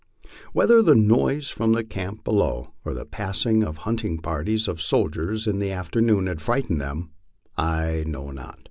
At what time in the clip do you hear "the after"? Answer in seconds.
5.59-6.01